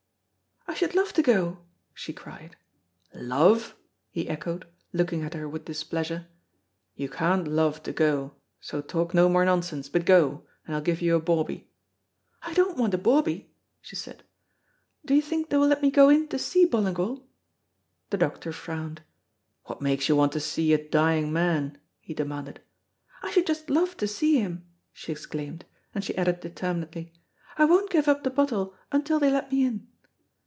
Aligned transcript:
"I 0.67 0.73
should 0.73 0.95
love 0.95 1.11
to 1.13 1.21
go," 1.21 1.65
she 1.93 2.13
cried. 2.13 2.55
"Love!" 3.13 3.75
he 4.09 4.29
echoed, 4.29 4.65
looking 4.93 5.21
at 5.21 5.33
her 5.33 5.47
with 5.47 5.65
displeasure. 5.65 6.27
"You 6.95 7.09
can't 7.09 7.45
love 7.45 7.83
to 7.83 7.91
go, 7.91 8.35
so 8.61 8.79
talk 8.81 9.13
no 9.13 9.27
more 9.27 9.43
nonsense, 9.43 9.89
but 9.89 10.05
go, 10.05 10.47
and 10.65 10.73
I'll 10.73 10.81
give 10.81 11.01
you 11.01 11.15
a 11.15 11.19
bawbee." 11.19 11.67
"I 12.41 12.53
don't 12.53 12.77
want 12.77 12.93
a 12.93 12.97
bawbee," 12.97 13.51
she 13.81 13.97
said. 13.97 14.23
"Do 15.03 15.13
you 15.13 15.21
think 15.21 15.49
they 15.49 15.57
will 15.57 15.67
let 15.67 15.81
me 15.81 15.91
go 15.91 16.07
in 16.07 16.29
to 16.29 16.39
see 16.39 16.63
Ballingall?" 16.65 17.27
The 18.09 18.17
doctor 18.17 18.53
frowned. 18.53 19.01
"What 19.65 19.81
makes 19.81 20.07
you 20.07 20.15
want 20.15 20.31
to 20.33 20.39
see 20.39 20.73
a 20.73 20.81
dying 20.83 21.33
man?" 21.33 21.79
he 21.99 22.13
demanded. 22.13 22.61
"I 23.21 23.31
should 23.31 23.45
just 23.45 23.69
love 23.69 23.97
to 23.97 24.07
see 24.07 24.39
him!" 24.39 24.65
she 24.93 25.11
exclaimed, 25.11 25.65
and 25.93 26.01
she 26.03 26.15
added 26.17 26.39
determinedly, 26.39 27.11
"I 27.57 27.65
won't 27.65 27.89
give 27.91 28.07
up 28.07 28.23
the 28.23 28.29
bottle 28.31 28.73
until 28.89 29.19
they 29.19 29.29
let 29.29 29.51
me 29.51 29.65
in." 29.65 29.87